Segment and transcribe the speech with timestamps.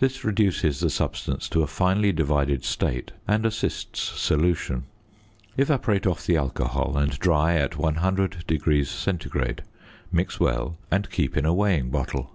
[0.00, 4.86] This reduces the substance to a finely divided state and assists solution.
[5.56, 9.62] Evaporate off the alcohol and dry at 100° C.,
[10.10, 12.32] mix well, and keep in a weighing bottle.